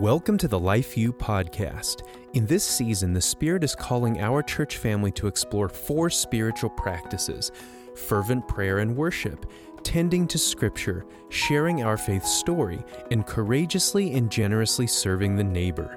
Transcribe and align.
Welcome 0.00 0.38
to 0.38 0.48
the 0.48 0.58
Life 0.58 0.96
U 0.96 1.12
podcast. 1.12 2.02
In 2.32 2.46
this 2.46 2.64
season, 2.64 3.12
the 3.12 3.20
Spirit 3.20 3.62
is 3.62 3.76
calling 3.76 4.20
our 4.20 4.42
church 4.42 4.78
family 4.78 5.12
to 5.12 5.28
explore 5.28 5.68
four 5.68 6.10
spiritual 6.10 6.70
practices 6.70 7.52
fervent 7.94 8.48
prayer 8.48 8.80
and 8.80 8.96
worship, 8.96 9.46
tending 9.84 10.26
to 10.26 10.36
Scripture, 10.36 11.06
sharing 11.28 11.84
our 11.84 11.96
faith 11.96 12.24
story, 12.24 12.84
and 13.12 13.24
courageously 13.24 14.14
and 14.14 14.32
generously 14.32 14.88
serving 14.88 15.36
the 15.36 15.44
neighbor. 15.44 15.96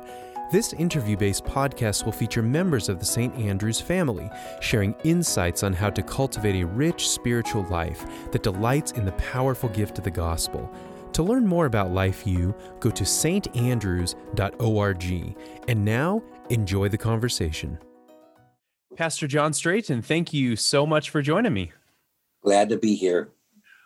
This 0.52 0.73
interview 0.73 1.18
based 1.18 1.45
podcast 1.45 2.05
will 2.05 2.11
feature 2.11 2.43
members 2.43 2.89
of 2.89 3.00
the 3.00 3.05
St. 3.05 3.34
Andrews 3.36 3.82
family, 3.82 4.29
sharing 4.61 4.93
insights 5.05 5.64
on 5.64 5.73
how 5.73 5.89
to 5.89 6.04
cultivate 6.04 6.61
a 6.61 6.68
rich 6.68 7.09
spiritual 7.09 7.64
life 7.64 8.05
that 8.32 8.43
delights 8.43 8.91
in 8.91 9.05
the 9.05 9.11
powerful 9.14 9.70
gift 9.70 9.98
of 9.98 10.04
the 10.04 10.11
gospel. 10.11 10.71
To 11.18 11.23
learn 11.23 11.47
more 11.47 11.65
about 11.65 11.91
Life 11.91 12.27
U, 12.27 12.54
go 12.79 12.91
to 12.91 13.04
standrews.org. 13.04 15.36
And 15.68 15.83
now, 15.83 16.21
enjoy 16.51 16.89
the 16.89 16.97
conversation. 17.00 17.79
Pastor 18.96 19.25
John 19.25 19.51
Straighten, 19.51 20.04
thank 20.04 20.32
you 20.32 20.55
so 20.55 20.86
much 20.86 21.10
for 21.10 21.24
joining 21.24 21.55
me. 21.55 21.71
Glad 22.43 22.69
to 22.69 22.77
be 22.77 22.93
here. 22.93 23.29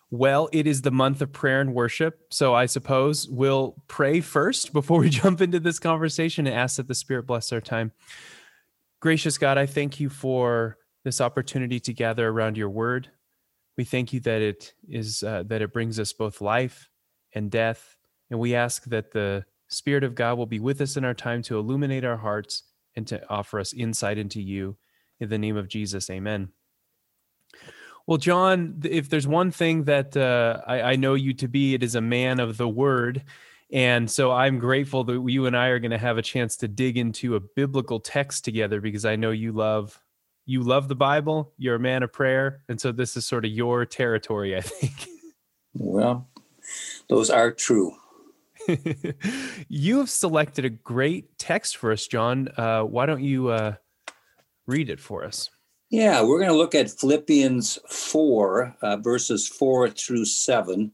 Well, 0.09 0.49
it 0.51 0.67
is 0.67 0.81
the 0.81 0.91
month 0.91 1.21
of 1.21 1.31
prayer 1.31 1.61
and 1.61 1.73
worship. 1.73 2.19
So 2.31 2.53
I 2.53 2.65
suppose 2.65 3.29
we'll 3.29 3.81
pray 3.87 4.19
first 4.19 4.73
before 4.73 4.99
we 4.99 5.09
jump 5.09 5.39
into 5.39 5.61
this 5.61 5.79
conversation 5.79 6.47
and 6.47 6.55
ask 6.57 6.75
that 6.75 6.89
the 6.89 6.95
Spirit 6.95 7.27
bless 7.27 7.53
our 7.53 7.61
time. 7.61 7.93
Gracious 8.99 9.37
God, 9.37 9.57
I 9.57 9.67
thank 9.67 10.01
you 10.01 10.09
for 10.09 10.75
this 11.05 11.21
opportunity 11.21 11.79
to 11.79 11.93
gather 11.93 12.27
around 12.27 12.57
your 12.57 12.69
word. 12.69 13.07
We 13.77 13.85
thank 13.85 14.11
you 14.11 14.19
that 14.19 14.41
it 14.41 14.73
is 14.89 15.23
uh, 15.23 15.43
that 15.47 15.61
it 15.61 15.71
brings 15.71 15.97
us 15.97 16.11
both 16.11 16.41
life 16.41 16.89
and 17.33 17.51
death. 17.51 17.97
And 18.29 18.39
we 18.39 18.55
ask 18.55 18.85
that 18.85 19.11
the 19.11 19.45
Spirit 19.67 20.03
of 20.03 20.15
God 20.15 20.37
will 20.37 20.45
be 20.45 20.59
with 20.59 20.81
us 20.81 20.97
in 20.97 21.05
our 21.05 21.13
time 21.13 21.41
to 21.43 21.57
illuminate 21.57 22.03
our 22.03 22.17
hearts 22.17 22.63
and 22.95 23.07
to 23.07 23.21
offer 23.29 23.59
us 23.59 23.73
insight 23.73 24.17
into 24.17 24.41
you. 24.41 24.77
In 25.19 25.29
the 25.29 25.37
name 25.37 25.55
of 25.55 25.67
Jesus, 25.67 26.09
amen. 26.09 26.49
Well, 28.07 28.17
John, 28.17 28.81
if 28.83 29.09
there's 29.09 29.27
one 29.27 29.51
thing 29.51 29.83
that 29.85 30.17
uh, 30.17 30.61
I, 30.67 30.81
I 30.81 30.95
know 30.95 31.13
you 31.13 31.33
to 31.35 31.47
be, 31.47 31.73
it 31.73 31.83
is 31.83 31.95
a 31.95 32.01
man 32.01 32.39
of 32.39 32.57
the 32.57 32.67
word. 32.67 33.23
And 33.71 34.09
so 34.09 34.31
I'm 34.31 34.59
grateful 34.59 35.03
that 35.05 35.23
you 35.27 35.45
and 35.45 35.55
I 35.55 35.67
are 35.67 35.79
going 35.79 35.91
to 35.91 35.97
have 35.97 36.17
a 36.17 36.21
chance 36.21 36.57
to 36.57 36.67
dig 36.67 36.97
into 36.97 37.35
a 37.35 37.39
biblical 37.39 37.99
text 37.99 38.43
together 38.43 38.81
because 38.81 39.05
I 39.05 39.15
know 39.15 39.31
you 39.31 39.51
love 39.51 39.99
you 40.45 40.63
love 40.63 40.87
the 40.87 40.95
Bible. 40.95 41.53
You're 41.57 41.75
a 41.75 41.79
man 41.79 42.03
of 42.03 42.11
prayer, 42.11 42.63
and 42.67 42.81
so 42.81 42.91
this 42.91 43.15
is 43.15 43.25
sort 43.25 43.45
of 43.45 43.51
your 43.51 43.85
territory, 43.85 44.55
I 44.55 44.61
think. 44.61 45.07
Well, 45.73 46.27
those 47.11 47.29
are 47.29 47.51
true. 47.51 47.91
you 49.67 49.97
have 49.97 50.09
selected 50.09 50.63
a 50.63 50.69
great 50.69 51.37
text 51.37 51.75
for 51.75 51.91
us, 51.91 52.07
John. 52.07 52.47
Uh, 52.55 52.83
why 52.83 53.05
don't 53.05 53.21
you 53.21 53.49
uh, 53.49 53.75
read 54.65 54.89
it 54.89 55.01
for 55.01 55.25
us? 55.25 55.49
Yeah, 55.89 56.21
we're 56.21 56.37
going 56.37 56.51
to 56.51 56.55
look 56.55 56.73
at 56.73 56.89
Philippians 56.89 57.79
4, 57.89 58.77
uh, 58.81 58.97
verses 58.97 59.45
4 59.45 59.89
through 59.89 60.23
7, 60.23 60.89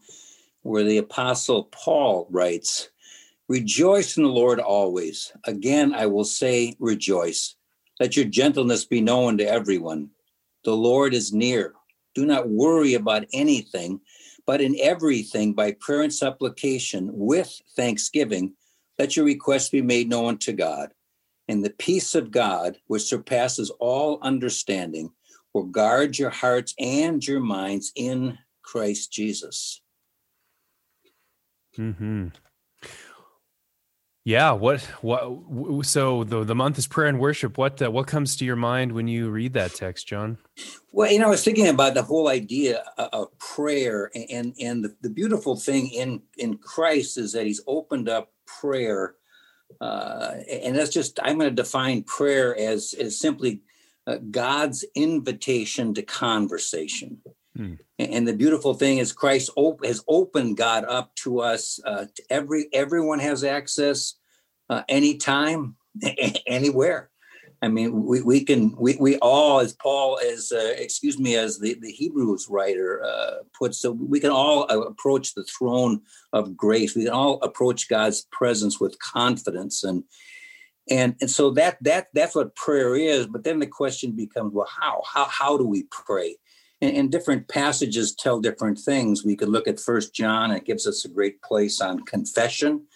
where 0.64 0.84
the 0.84 0.98
Apostle 0.98 1.66
Paul 1.66 2.28
writes, 2.32 2.90
Rejoice 3.48 4.18
in 4.18 4.24
the 4.24 4.30
Lord 4.30 4.60
always. 4.60 5.32
Again, 5.44 5.94
I 5.94 6.08
will 6.08 6.26
say, 6.26 6.74
rejoice. 6.80 7.56
Let 8.00 8.18
your 8.18 8.26
gentleness 8.26 8.86
be 8.86 9.02
known 9.02 9.38
to 9.38 9.48
everyone. 9.48 10.10
The 10.64 10.76
Lord 10.76 11.14
is 11.14 11.32
near. 11.32 11.76
Do 12.18 12.26
not 12.26 12.50
worry 12.50 12.96
about 12.96 13.28
anything 13.32 14.02
but 14.48 14.62
in 14.62 14.76
everything 14.82 15.54
by 15.54 15.74
prayer 15.74 16.02
and 16.02 16.14
supplication 16.14 17.10
with 17.14 17.62
thanksgiving, 17.76 18.54
let 18.98 19.16
your 19.16 19.26
requests 19.26 19.70
be 19.70 19.84
made 19.84 20.10
known 20.10 20.40
to 20.40 20.54
God. 20.54 20.94
And 21.50 21.64
the 21.64 21.70
peace 21.70 22.16
of 22.16 22.32
God, 22.32 22.78
which 22.88 23.04
surpasses 23.04 23.70
all 23.80 24.18
understanding, 24.24 25.12
will 25.54 25.66
guard 25.66 26.18
your 26.18 26.30
hearts 26.30 26.74
and 26.80 27.26
your 27.26 27.42
minds 27.42 27.92
in 27.96 28.40
Christ 28.64 29.12
Jesus. 29.12 29.82
Hmm. 31.76 32.30
Yeah. 34.28 34.52
What? 34.52 34.82
What? 35.00 35.86
So 35.86 36.26
the 36.26 36.44
the 36.44 36.54
month 36.54 36.78
is 36.78 36.86
prayer 36.86 37.08
and 37.08 37.18
worship. 37.18 37.58
What? 37.58 37.82
Uh, 37.82 37.90
what 37.90 38.08
comes 38.08 38.36
to 38.36 38.44
your 38.44 38.58
mind 38.58 38.92
when 38.92 39.08
you 39.08 39.30
read 39.30 39.54
that 39.54 39.74
text, 39.74 40.06
John? 40.06 40.38
Well, 40.92 41.10
you 41.10 41.18
know, 41.18 41.28
I 41.28 41.30
was 41.30 41.46
thinking 41.46 41.70
about 41.70 41.94
the 41.94 42.04
whole 42.04 42.28
idea 42.28 42.84
of 42.98 43.30
prayer, 43.40 44.12
and 44.14 44.54
and 44.60 44.84
the, 44.84 44.94
the 45.00 45.10
beautiful 45.10 45.56
thing 45.56 45.88
in 45.88 46.24
in 46.38 46.58
Christ 46.58 47.18
is 47.18 47.32
that 47.32 47.46
He's 47.46 47.62
opened 47.68 48.10
up 48.10 48.34
prayer, 48.46 49.16
uh, 49.80 50.34
and 50.52 50.76
that's 50.76 50.92
just 50.92 51.22
I'm 51.24 51.38
going 51.38 51.50
to 51.50 51.64
define 51.64 52.04
prayer 52.04 52.54
as 52.60 52.94
as 53.00 53.18
simply 53.18 53.62
uh, 54.08 54.18
God's 54.30 54.84
invitation 54.94 55.94
to 55.94 56.02
conversation. 56.02 57.22
Hmm. 57.58 57.74
And 58.00 58.28
the 58.28 58.34
beautiful 58.34 58.76
thing 58.76 59.00
is 59.00 59.12
Christ 59.12 59.50
op- 59.56 59.84
has 59.84 60.04
opened 60.08 60.58
God 60.58 60.86
up 60.88 61.16
to 61.16 61.40
us. 61.40 61.80
Uh, 61.84 62.06
to 62.14 62.24
every 62.30 62.68
everyone 62.72 63.20
has 63.20 63.44
access 63.44 64.14
uh, 64.70 64.84
anytime, 64.88 65.76
anywhere. 66.48 67.10
I 67.62 67.70
mean, 67.70 68.06
we, 68.06 68.22
we 68.22 68.44
can 68.44 68.76
we, 68.78 68.98
we 69.00 69.18
all, 69.18 69.60
as 69.60 69.74
Paul, 69.74 70.20
as 70.20 70.52
uh, 70.52 70.74
excuse 70.78 71.18
me, 71.18 71.36
as 71.36 71.60
the, 71.60 71.76
the 71.82 71.92
Hebrews 71.92 72.48
writer 72.50 73.04
uh, 73.04 73.38
puts, 73.58 73.80
so 73.80 73.92
we 73.92 74.20
can 74.20 74.30
all 74.30 74.68
uh, 74.70 74.82
approach 74.82 75.34
the 75.34 75.44
throne 75.44 76.02
of 76.34 76.56
grace. 76.56 76.96
We 76.96 77.06
can 77.06 77.14
all 77.14 77.42
approach 77.42 77.90
God's 77.90 78.28
presence 78.32 78.80
with 78.80 79.00
confidence, 79.00 79.84
and 79.84 80.04
and 80.88 81.16
and 81.20 81.32
so 81.32 81.50
that 81.52 81.78
that 81.82 82.10
that's 82.14 82.36
what 82.36 82.56
prayer 82.56 82.96
is. 82.96 83.26
But 83.26 83.44
then 83.44 83.58
the 83.58 83.68
question 83.68 84.12
becomes, 84.12 84.54
well, 84.54 84.70
how 84.70 85.02
how 85.12 85.26
how 85.26 85.58
do 85.58 85.66
we 85.66 85.84
pray? 85.90 86.38
And, 86.82 86.96
and 86.96 87.12
different 87.12 87.48
passages 87.48 88.16
tell 88.16 88.40
different 88.40 88.80
things. 88.80 89.24
We 89.24 89.36
could 89.36 89.50
look 89.50 89.68
at 89.68 89.80
First 89.80 90.14
John; 90.14 90.52
it 90.52 90.66
gives 90.66 90.88
us 90.88 91.06
a 91.06 91.10
great 91.10 91.42
place 91.42 91.82
on 91.82 92.06
confession 92.06 92.88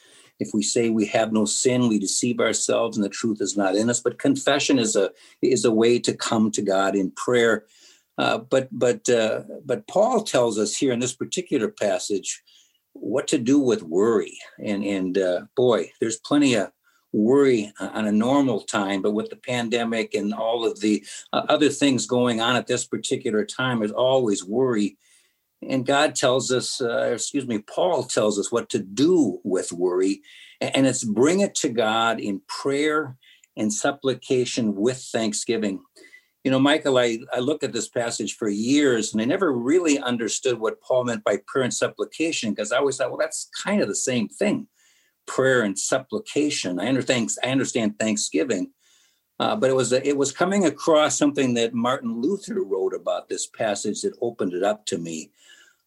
if 0.42 0.56
we 0.56 0.64
say 0.64 0.90
we 0.90 1.06
have 1.06 1.32
no 1.32 1.46
sin, 1.46 1.88
we 1.88 2.00
deceive 2.00 2.40
ourselves 2.40 2.98
and 2.98 3.04
the 3.04 3.10
truth 3.10 3.42
is 3.42 3.56
not 3.56 3.76
in 3.76 3.92
us. 3.92 4.02
But 4.02 4.18
confession 4.18 4.80
is 4.80 4.96
a 4.96 5.12
is 5.42 5.64
a 5.64 5.72
way 5.72 6.00
to 6.00 6.18
come 6.18 6.50
to 6.52 6.64
God 6.64 6.96
in 6.96 7.12
prayer. 7.12 7.66
Uh, 8.18 8.40
but 8.40 8.68
but 8.72 9.08
uh, 9.08 9.44
but 9.64 9.88
Paul 9.88 10.24
tells 10.24 10.58
us 10.58 10.76
here 10.76 10.92
in 10.92 11.00
this 11.00 11.14
particular 11.14 11.68
passage 11.68 12.42
what 12.94 13.28
to 13.28 13.38
do 13.38 13.60
with 13.60 13.84
worry. 13.84 14.36
And 14.60 14.84
and 14.84 15.18
uh, 15.18 15.42
boy, 15.56 15.92
there's 16.02 16.18
plenty 16.18 16.56
of 16.56 16.72
worry 17.14 17.72
on 17.80 18.08
a 18.08 18.12
normal 18.12 18.62
time, 18.62 19.02
but 19.02 19.12
with 19.12 19.30
the 19.30 19.36
pandemic 19.36 20.14
and 20.14 20.34
all 20.34 20.66
of 20.66 20.80
the 20.80 21.06
uh, 21.34 21.44
other 21.50 21.70
things 21.70 22.06
going 22.06 22.42
on 22.42 22.56
at 22.56 22.68
this 22.68 22.86
particular 22.86 23.46
time, 23.46 23.80
there's 23.80 23.92
always 23.92 24.46
worry 24.46 24.98
and 25.68 25.86
God 25.86 26.16
tells 26.16 26.52
us, 26.52 26.82
uh, 26.82 27.12
excuse 27.14 27.46
me, 27.46 27.60
Paul 27.60 28.04
tells 28.04 28.40
us 28.40 28.52
what 28.52 28.70
to 28.70 28.80
do 28.80 29.40
with 29.44 29.72
worry, 29.72 30.22
and 30.60 30.88
it's 30.88 31.04
bring 31.04 31.42
it 31.42 31.56
to 31.56 31.70
God 31.70 32.20
in 32.20 32.42
prayer 32.48 33.18
and 33.56 33.72
supplication 33.72 34.76
with 34.76 34.98
thanksgiving. 34.98 35.82
You 36.44 36.50
know, 36.50 36.60
Michael, 36.60 36.98
I, 36.98 37.20
I 37.32 37.40
looked 37.40 37.64
at 37.64 37.74
this 37.74 37.90
passage 37.90 38.36
for 38.36 38.50
years 38.50 39.14
and 39.14 39.22
I 39.22 39.26
never 39.26 39.54
really 39.54 40.00
understood 40.00 40.60
what 40.60 40.82
Paul 40.82 41.04
meant 41.04 41.24
by 41.24 41.38
prayer 41.46 41.64
and 41.64 41.74
supplication 41.74 42.52
because 42.52 42.72
I 42.72 42.78
always 42.78 42.98
thought, 42.98 43.12
well, 43.12 43.20
that's 43.20 43.48
kind 43.64 43.80
of 43.80 43.88
the 43.88 43.96
same 43.96 44.28
thing 44.28 44.68
prayer 45.26 45.62
and 45.62 45.78
supplication. 45.78 46.80
I 46.80 46.88
understand, 46.88 47.30
I 47.44 47.50
understand 47.50 48.00
thanksgiving. 48.00 48.72
Uh, 49.40 49.56
but 49.56 49.72
it 49.72 49.76
was 49.76 49.92
it 49.92 50.16
was 50.16 50.32
coming 50.32 50.66
across 50.66 51.18
something 51.18 51.56
that 51.56 51.74
Martin 51.74 52.22
Luther 52.22 52.64
wrote 52.64 52.94
about 52.94 53.28
this 53.28 53.48
passage 53.48 54.02
that 54.02 54.14
opened 54.22 54.54
it 54.54 54.62
up 54.62 54.86
to 54.86 55.00
me. 55.00 55.32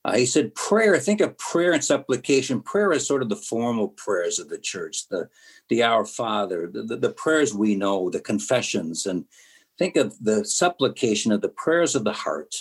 Uh, 0.05 0.17
he 0.17 0.27
said, 0.27 0.55
prayer, 0.55 0.99
think 0.99 1.21
of 1.21 1.39
prayer 1.39 1.73
and 1.73 1.83
supplication. 1.83 2.61
Prayer 2.61 2.93
is 2.93 3.07
sort 3.07 3.23
of 3.23 3.29
the 3.29 3.37
formal 3.37 3.89
prayers 3.89 4.39
of 4.39 4.49
the 4.49 4.59
church, 4.59 5.09
the, 5.09 5.29
the 5.71 5.83
Our 5.83 6.05
Father, 6.05 6.69
the, 6.71 6.83
the, 6.83 6.97
the 6.97 7.13
prayers 7.13 7.55
we 7.55 7.75
know, 7.75 8.11
the 8.11 8.21
confessions. 8.21 9.07
And 9.07 9.25
think 9.79 9.97
of 9.97 10.15
the 10.23 10.45
supplication 10.45 11.33
of 11.33 11.41
the 11.41 11.49
prayers 11.49 11.95
of 11.95 12.05
the 12.05 12.13
heart. 12.13 12.55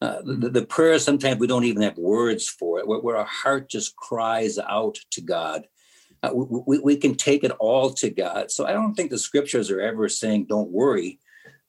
Uh, 0.00 0.22
the, 0.24 0.50
the 0.50 0.66
prayers, 0.66 1.04
sometimes 1.04 1.38
we 1.38 1.46
don't 1.46 1.64
even 1.64 1.82
have 1.82 1.98
words 1.98 2.48
for 2.48 2.80
it, 2.80 2.88
where, 2.88 3.00
where 3.00 3.16
our 3.16 3.24
heart 3.26 3.68
just 3.68 3.94
cries 3.96 4.58
out 4.58 4.98
to 5.12 5.20
God. 5.20 5.68
Uh, 6.22 6.30
we, 6.34 6.78
we 6.78 6.96
can 6.96 7.14
take 7.14 7.44
it 7.44 7.52
all 7.52 7.90
to 7.90 8.10
God. 8.10 8.50
So 8.50 8.66
I 8.66 8.72
don't 8.72 8.94
think 8.94 9.10
the 9.10 9.18
scriptures 9.18 9.70
are 9.70 9.80
ever 9.80 10.08
saying, 10.08 10.46
don't 10.46 10.70
worry. 10.70 11.20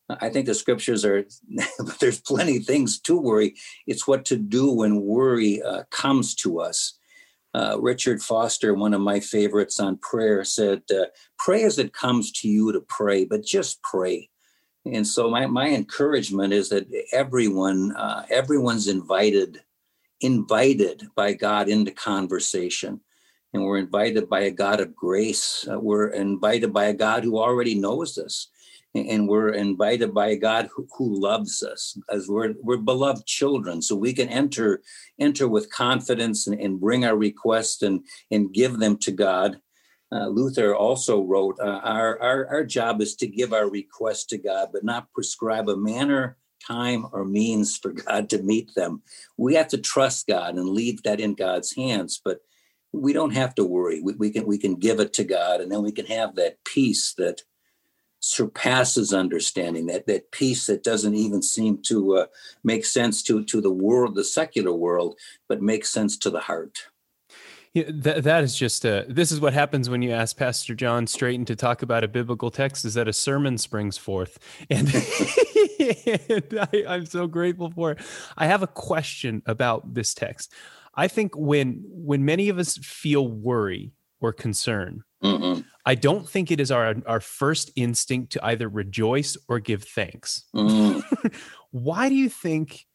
I 0.10 0.30
think 0.30 0.46
the 0.46 0.54
scriptures 0.54 1.04
are, 1.04 1.26
there's 2.00 2.22
plenty 2.22 2.58
of 2.58 2.66
things 2.66 3.00
to 3.02 3.20
worry. 3.20 3.56
It's 3.86 4.08
what 4.08 4.26
to 4.26 4.38
do 4.38 4.72
when 4.72 5.02
worry 5.02 5.62
uh, 5.62 5.84
comes 5.92 6.34
to 6.36 6.62
us. 6.62 6.98
Uh, 7.54 7.78
Richard 7.80 8.22
Foster, 8.22 8.74
one 8.74 8.94
of 8.94 9.02
my 9.02 9.20
favorites 9.20 9.80
on 9.80 9.98
prayer, 9.98 10.44
said, 10.44 10.84
uh, 10.92 11.06
Pray 11.40 11.64
as 11.64 11.80
it 11.80 11.94
comes 11.94 12.32
to 12.34 12.48
you 12.48 12.72
to 12.72 12.82
pray, 12.82 13.26
but 13.26 13.44
just 13.44 13.82
pray. 13.82 14.30
And 14.86 15.06
so 15.06 15.30
my, 15.30 15.46
my 15.48 15.70
encouragement 15.70 16.54
is 16.54 16.70
that 16.70 16.88
everyone, 17.12 17.96
uh, 17.96 18.26
everyone's 18.30 18.88
invited, 18.88 19.64
invited 20.22 21.08
by 21.16 21.34
God 21.34 21.68
into 21.68 21.92
conversation. 21.92 23.02
And 23.54 23.64
we're 23.64 23.78
invited 23.78 24.30
by 24.30 24.42
a 24.42 24.52
God 24.52 24.80
of 24.80 24.96
grace. 24.96 25.68
Uh, 25.72 25.80
we're 25.80 26.10
invited 26.10 26.74
by 26.74 26.86
a 26.86 26.94
God 26.94 27.24
who 27.24 27.38
already 27.38 27.76
knows 27.76 28.18
us, 28.18 28.50
and 28.94 29.28
we're 29.28 29.50
invited 29.50 30.14
by 30.14 30.28
a 30.30 30.38
God 30.38 30.70
who, 30.74 30.88
who 30.98 31.20
loves 31.20 31.64
us, 31.64 31.98
as 32.10 32.28
we're 32.28 32.54
we're 32.62 32.78
beloved 32.78 33.26
children. 33.26 33.82
So 33.82 33.96
we 33.96 34.14
can 34.14 34.30
enter 34.30 34.82
enter 35.20 35.48
with 35.48 35.72
confidence 35.72 36.48
and, 36.48 36.60
and 36.60 36.80
bring 36.80 37.06
our 37.06 37.16
requests 37.16 37.82
and 37.82 38.06
and 38.32 38.54
give 38.54 38.80
them 38.80 38.98
to 38.98 39.12
God. 39.12 39.60
Uh, 40.10 40.28
Luther 40.28 40.74
also 40.74 41.22
wrote, 41.22 41.58
uh, 41.60 41.82
our, 41.84 42.18
our, 42.22 42.48
our 42.48 42.64
job 42.64 43.02
is 43.02 43.14
to 43.18 43.28
give 43.28 43.52
our 43.52 43.70
requests 43.70 44.26
to 44.28 44.38
God, 44.38 44.70
but 44.72 44.86
not 44.86 45.12
prescribe 45.12 45.68
a 45.68 45.76
manner, 45.76 46.38
time, 46.66 47.06
or 47.12 47.26
means 47.26 47.76
for 47.76 47.92
God 47.92 48.30
to 48.30 48.42
meet 48.42 48.74
them. 48.74 49.02
We 49.36 49.56
have 49.56 49.68
to 49.70 49.78
trust 49.78 50.28
God 50.28 50.56
and 50.56 50.70
leave 50.70 51.04
that 51.04 51.20
in 51.20 51.34
God's 51.34 51.76
hands. 51.76 52.22
But 52.24 52.40
we 52.94 53.14
don't 53.14 53.34
have 53.34 53.56
to 53.56 53.64
worry. 53.64 54.02
We, 54.02 54.14
we, 54.14 54.30
can 54.32 54.46
we 54.46 54.58
can 54.58 54.76
give 54.76 55.00
it 55.00 55.14
to 55.14 55.24
God, 55.24 55.62
and 55.62 55.72
then 55.72 55.84
we 55.84 55.92
can 55.92 56.06
have 56.06 56.36
that 56.36 56.64
peace 56.64 57.14
that 57.18 57.44
surpasses 58.20 59.14
understanding. 59.14 59.88
That 59.88 60.08
that 60.08 60.32
peace 60.32 60.66
that 60.68 60.84
doesn't 60.84 61.16
even 61.16 61.42
seem 61.42 61.82
to 61.84 62.18
uh, 62.18 62.26
make 62.64 62.86
sense 62.86 63.22
to 63.24 63.44
to 63.46 63.62
the 63.62 63.72
world, 63.72 64.16
the 64.16 64.24
secular 64.24 64.74
world, 64.74 65.18
but 65.48 65.62
makes 65.62 65.90
sense 65.90 66.18
to 66.18 66.30
the 66.30 66.42
heart. 66.42 66.88
Yeah, 67.74 67.84
that 67.90 68.24
that 68.24 68.44
is 68.44 68.56
just 68.56 68.86
a. 68.86 69.06
This 69.08 69.32
is 69.32 69.40
what 69.40 69.54
happens 69.54 69.90
when 69.90 70.02
you 70.02 70.12
ask 70.12 70.36
Pastor 70.36 70.74
John 70.74 71.06
Straighten 71.06 71.46
to 71.46 71.56
talk 71.56 71.84
about 71.84 72.04
a 72.04 72.08
biblical 72.08 72.50
text. 72.50 72.86
Is 72.86 72.96
that 72.96 73.08
a 73.08 73.14
sermon 73.14 73.58
springs 73.58 73.98
forth, 73.98 74.40
and, 74.70 74.88
and 74.90 76.60
I, 76.60 76.96
I'm 76.96 77.06
so 77.06 77.28
grateful 77.28 77.70
for 77.70 77.92
it. 77.92 78.00
I 78.36 78.48
have 78.48 78.64
a 78.64 78.68
question 78.68 79.44
about 79.46 79.94
this 79.94 80.14
text. 80.14 80.54
I 80.98 81.08
think 81.08 81.38
when 81.38 81.84
when 81.88 82.26
many 82.26 82.50
of 82.50 82.58
us 82.58 82.78
feel 82.78 83.28
worry 83.28 83.94
or 84.20 84.34
concern, 84.34 85.04
mm 85.24 85.64
I 85.86 85.96
don't 85.96 86.28
think 86.28 86.52
it 86.52 86.60
is 86.60 86.70
our 86.70 86.96
our 87.06 87.22
first 87.22 87.72
instinct 87.78 88.34
to 88.34 88.46
either 88.46 88.68
rejoice 88.68 89.38
or 89.48 89.60
give 89.60 89.84
thanks. 89.84 90.44
Mm. 90.54 91.02
Why 91.72 92.10
do 92.10 92.16
you 92.16 92.28
think 92.28 92.86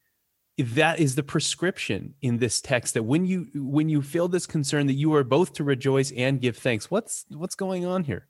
that 0.59 1.01
is 1.01 1.15
the 1.15 1.23
prescription 1.23 2.15
in 2.21 2.37
this 2.37 2.61
text 2.61 2.93
that 2.93 3.05
when 3.05 3.25
you 3.25 3.47
when 3.55 3.89
you 3.89 4.03
feel 4.03 4.29
this 4.29 4.47
concern 4.47 4.89
that 4.89 4.93
you 4.95 5.15
are 5.15 5.25
both 5.25 5.55
to 5.55 5.65
rejoice 5.65 6.13
and 6.13 6.39
give 6.39 6.59
thanks? 6.59 6.91
What's 6.91 7.25
what's 7.31 7.55
going 7.55 7.87
on 7.87 8.05
here? 8.05 8.29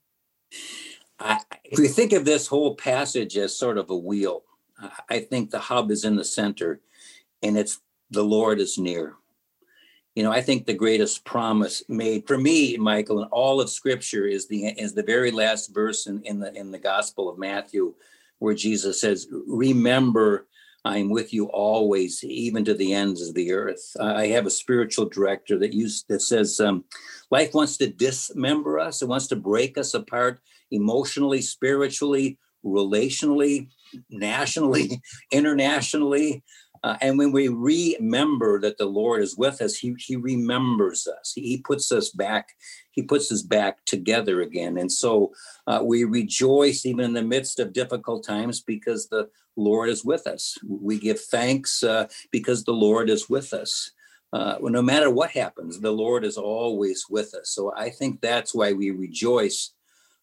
I, 1.19 1.41
if 1.65 1.77
you 1.77 1.89
think 1.89 2.13
of 2.13 2.23
this 2.23 2.47
whole 2.47 2.75
passage 2.75 3.35
as 3.37 3.57
sort 3.57 3.77
of 3.77 3.89
a 3.89 3.97
wheel, 3.97 4.43
I 5.09 5.19
think 5.19 5.51
the 5.51 5.59
hub 5.59 5.91
is 5.91 6.05
in 6.05 6.15
the 6.15 6.23
center, 6.23 6.79
and 7.41 7.57
it's 7.57 7.81
the 8.11 8.23
Lord 8.23 8.61
is 8.61 8.77
near 8.77 9.17
you 10.15 10.23
know 10.23 10.31
i 10.31 10.41
think 10.41 10.65
the 10.65 10.73
greatest 10.73 11.23
promise 11.25 11.83
made 11.87 12.25
for 12.27 12.37
me 12.37 12.77
michael 12.77 13.21
in 13.21 13.27
all 13.29 13.59
of 13.59 13.69
scripture 13.69 14.25
is 14.25 14.47
the 14.47 14.67
is 14.67 14.93
the 14.93 15.03
very 15.03 15.31
last 15.31 15.73
verse 15.73 16.07
in, 16.07 16.21
in 16.23 16.39
the 16.39 16.53
in 16.55 16.71
the 16.71 16.79
gospel 16.79 17.29
of 17.29 17.37
matthew 17.37 17.93
where 18.39 18.53
jesus 18.53 19.01
says 19.01 19.27
remember 19.47 20.47
i'm 20.85 21.09
with 21.09 21.33
you 21.33 21.45
always 21.45 22.23
even 22.23 22.63
to 22.65 22.73
the 22.73 22.93
ends 22.93 23.27
of 23.27 23.33
the 23.35 23.53
earth. 23.53 23.95
I 24.01 24.27
have 24.27 24.45
a 24.45 24.51
spiritual 24.51 25.05
director 25.05 25.57
that 25.59 25.73
used 25.73 26.07
that 26.09 26.21
says 26.21 26.59
um, 26.59 26.83
life 27.31 27.53
wants 27.53 27.77
to 27.77 27.87
dismember 27.87 28.79
us. 28.79 29.01
It 29.01 29.07
wants 29.07 29.27
to 29.27 29.37
break 29.37 29.77
us 29.77 29.93
apart 29.93 30.41
emotionally 30.71 31.41
spiritually 31.41 32.37
relationally 32.65 33.69
nationally 34.09 35.01
internationally 35.31 36.43
uh, 36.83 36.97
and 37.01 37.17
when 37.17 37.31
we 37.31 37.47
remember 37.47 38.59
that 38.59 38.77
the 38.77 38.85
Lord 38.85 39.21
is 39.21 39.37
with 39.37 39.61
us, 39.61 39.75
He 39.75 39.95
He 39.97 40.15
remembers 40.15 41.07
us. 41.07 41.31
He, 41.33 41.41
he 41.41 41.57
puts 41.57 41.91
us 41.91 42.09
back. 42.09 42.49
He 42.91 43.03
puts 43.03 43.31
us 43.31 43.41
back 43.41 43.83
together 43.85 44.41
again. 44.41 44.77
And 44.77 44.91
so 44.91 45.31
uh, 45.65 45.81
we 45.83 46.03
rejoice 46.03 46.85
even 46.85 47.05
in 47.05 47.13
the 47.13 47.23
midst 47.23 47.59
of 47.59 47.73
difficult 47.73 48.25
times 48.25 48.61
because 48.61 49.07
the 49.07 49.29
Lord 49.55 49.89
is 49.89 50.03
with 50.03 50.27
us. 50.27 50.57
We 50.67 50.99
give 50.99 51.19
thanks 51.19 51.83
uh, 51.83 52.07
because 52.31 52.63
the 52.63 52.73
Lord 52.73 53.09
is 53.09 53.29
with 53.29 53.53
us. 53.53 53.91
Uh, 54.33 54.57
no 54.61 54.81
matter 54.81 55.11
what 55.11 55.29
happens, 55.29 55.79
the 55.79 55.91
Lord 55.91 56.25
is 56.25 56.37
always 56.37 57.05
with 57.09 57.35
us. 57.35 57.51
So 57.51 57.71
I 57.77 57.91
think 57.91 58.19
that's 58.19 58.53
why 58.53 58.73
we 58.73 58.89
rejoice 58.89 59.71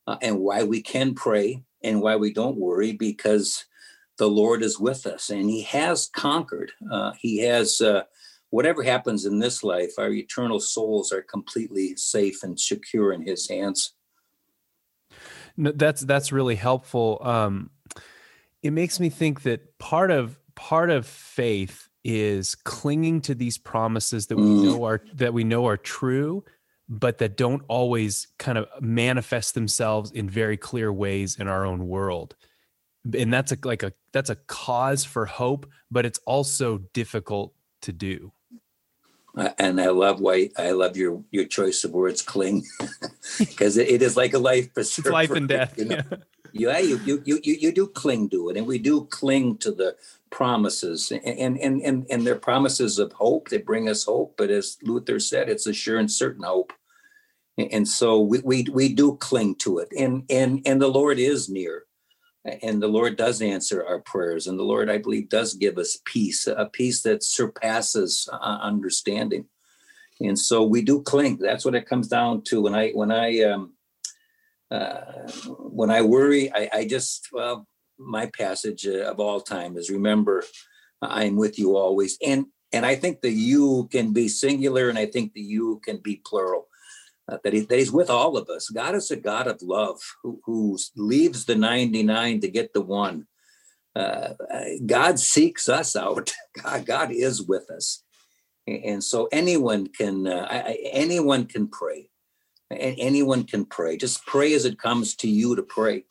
uh, 0.06 0.16
and 0.20 0.40
why 0.40 0.64
we 0.64 0.82
can 0.82 1.14
pray 1.14 1.62
and 1.82 2.02
why 2.02 2.16
we 2.16 2.32
don't 2.32 2.56
worry 2.56 2.92
because 2.92 3.64
the 4.20 4.28
Lord 4.28 4.62
is 4.62 4.78
with 4.78 5.06
us 5.06 5.30
and 5.30 5.48
he 5.48 5.62
has 5.62 6.10
conquered. 6.14 6.72
Uh, 6.92 7.12
he 7.18 7.38
has, 7.38 7.80
uh, 7.80 8.02
whatever 8.50 8.82
happens 8.82 9.24
in 9.24 9.38
this 9.38 9.64
life, 9.64 9.92
our 9.96 10.10
eternal 10.10 10.60
souls 10.60 11.10
are 11.10 11.22
completely 11.22 11.96
safe 11.96 12.42
and 12.42 12.60
secure 12.60 13.14
in 13.14 13.22
his 13.22 13.48
hands. 13.48 13.94
No, 15.56 15.72
that's, 15.72 16.02
that's 16.02 16.32
really 16.32 16.54
helpful. 16.54 17.18
Um, 17.22 17.70
it 18.62 18.72
makes 18.72 19.00
me 19.00 19.08
think 19.08 19.42
that 19.44 19.78
part 19.78 20.10
of, 20.10 20.38
part 20.54 20.90
of 20.90 21.06
faith 21.06 21.88
is 22.04 22.54
clinging 22.54 23.22
to 23.22 23.34
these 23.34 23.56
promises 23.56 24.26
that 24.26 24.36
we 24.36 24.42
mm. 24.42 24.64
know 24.64 24.84
are, 24.84 25.02
that 25.14 25.32
we 25.32 25.44
know 25.44 25.66
are 25.66 25.78
true, 25.78 26.44
but 26.90 27.16
that 27.18 27.38
don't 27.38 27.62
always 27.68 28.28
kind 28.38 28.58
of 28.58 28.68
manifest 28.82 29.54
themselves 29.54 30.10
in 30.10 30.28
very 30.28 30.58
clear 30.58 30.92
ways 30.92 31.38
in 31.38 31.48
our 31.48 31.64
own 31.64 31.88
world 31.88 32.36
and 33.14 33.32
that's 33.32 33.52
a 33.52 33.58
like 33.64 33.82
a 33.82 33.92
that's 34.12 34.30
a 34.30 34.36
cause 34.36 35.04
for 35.04 35.26
hope 35.26 35.66
but 35.90 36.04
it's 36.06 36.20
also 36.26 36.78
difficult 36.92 37.54
to 37.82 37.92
do. 37.92 38.32
Uh, 39.36 39.50
and 39.58 39.80
i 39.80 39.88
love 39.88 40.20
why 40.20 40.50
i 40.58 40.72
love 40.72 40.96
your 40.96 41.22
your 41.30 41.44
choice 41.44 41.84
of 41.84 41.92
words 41.92 42.20
cling 42.20 42.64
because 43.38 43.76
it, 43.76 43.88
it 43.88 44.02
is 44.02 44.16
like 44.16 44.34
a 44.34 44.38
life 44.38 44.68
it's 44.76 44.98
life 45.06 45.30
and 45.30 45.48
death 45.48 45.74
you 45.78 45.84
know? 45.84 46.02
yeah, 46.52 46.78
you, 46.78 46.98
you 47.04 47.22
you 47.24 47.40
you 47.42 47.54
you 47.54 47.72
do 47.72 47.86
cling 47.86 48.28
to 48.30 48.48
it 48.48 48.56
and 48.56 48.66
we 48.66 48.78
do 48.78 49.04
cling 49.06 49.56
to 49.58 49.70
the 49.70 49.96
promises 50.30 51.12
and 51.12 51.58
and 51.58 51.80
and 51.82 52.06
and 52.10 52.26
they're 52.26 52.36
promises 52.36 52.98
of 52.98 53.12
hope 53.12 53.48
they 53.48 53.58
bring 53.58 53.88
us 53.88 54.04
hope 54.04 54.34
but 54.36 54.50
as 54.50 54.78
luther 54.82 55.18
said 55.18 55.48
it's 55.48 55.66
a 55.66 55.72
sure 55.72 55.98
and 55.98 56.10
certain 56.10 56.44
hope. 56.44 56.72
And 57.58 57.86
so 57.86 58.20
we 58.20 58.40
we, 58.42 58.66
we 58.72 58.94
do 58.94 59.16
cling 59.16 59.56
to 59.56 59.78
it 59.78 59.88
and 59.96 60.24
and 60.30 60.62
and 60.64 60.80
the 60.80 60.88
lord 60.88 61.18
is 61.18 61.48
near 61.48 61.84
and 62.44 62.82
the 62.82 62.88
lord 62.88 63.16
does 63.16 63.42
answer 63.42 63.84
our 63.86 64.00
prayers 64.00 64.46
and 64.46 64.58
the 64.58 64.64
lord 64.64 64.90
i 64.90 64.96
believe 64.96 65.28
does 65.28 65.54
give 65.54 65.76
us 65.78 65.98
peace 66.04 66.46
a 66.46 66.66
peace 66.66 67.02
that 67.02 67.22
surpasses 67.22 68.28
uh, 68.32 68.58
understanding. 68.62 69.46
And 70.20 70.38
so 70.38 70.62
we 70.62 70.82
do 70.82 71.02
cling. 71.02 71.38
That's 71.38 71.64
what 71.64 71.74
it 71.74 71.86
comes 71.86 72.08
down 72.08 72.42
to. 72.44 72.60
When 72.62 72.74
i 72.74 72.90
when 72.90 73.10
i 73.10 73.42
um 73.42 73.74
uh, 74.70 75.00
when 75.48 75.90
i 75.90 76.02
worry 76.02 76.52
I, 76.54 76.68
I 76.72 76.84
just 76.86 77.28
well 77.32 77.66
my 77.98 78.26
passage 78.26 78.86
of 78.86 79.18
all 79.20 79.40
time 79.40 79.76
is 79.76 79.90
remember 79.90 80.44
i'm 81.02 81.36
with 81.36 81.58
you 81.58 81.76
always. 81.76 82.16
And 82.24 82.46
and 82.72 82.86
i 82.86 82.94
think 82.94 83.20
the 83.20 83.30
you 83.30 83.88
can 83.90 84.12
be 84.12 84.28
singular 84.28 84.88
and 84.88 84.98
i 84.98 85.06
think 85.06 85.32
the 85.32 85.40
you 85.40 85.80
can 85.84 85.98
be 85.98 86.22
plural 86.24 86.68
uh, 87.30 87.38
that, 87.44 87.52
he, 87.52 87.60
that 87.60 87.78
he's 87.78 87.92
with 87.92 88.10
all 88.10 88.36
of 88.36 88.48
us. 88.48 88.68
God 88.68 88.94
is 88.94 89.10
a 89.10 89.16
God 89.16 89.46
of 89.46 89.62
love 89.62 90.00
who, 90.22 90.40
who 90.44 90.78
leaves 90.96 91.44
the 91.44 91.54
99 91.54 92.40
to 92.40 92.48
get 92.48 92.72
the 92.72 92.80
one. 92.80 93.26
Uh, 93.94 94.30
God 94.84 95.18
seeks 95.18 95.68
us 95.68 95.94
out. 95.94 96.32
God, 96.62 96.86
God 96.86 97.12
is 97.12 97.42
with 97.42 97.70
us. 97.70 98.02
And 98.66 99.02
so 99.02 99.28
anyone 99.32 99.86
can 99.88 100.26
uh, 100.26 100.46
anyone 100.92 101.46
can 101.46 101.66
pray. 101.66 102.08
and 102.70 102.94
Anyone 102.98 103.44
can 103.44 103.64
pray. 103.64 103.96
Just 103.96 104.24
pray 104.26 104.52
as 104.52 104.64
it 104.64 104.78
comes 104.78 105.16
to 105.16 105.28
you 105.28 105.56
to 105.56 105.62
pray. 105.62 106.04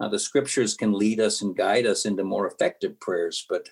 Now, 0.00 0.08
the 0.08 0.18
scriptures 0.18 0.74
can 0.74 0.92
lead 0.92 1.20
us 1.20 1.42
and 1.42 1.56
guide 1.56 1.86
us 1.86 2.04
into 2.04 2.24
more 2.24 2.46
effective 2.46 2.98
prayers, 3.00 3.46
but 3.48 3.68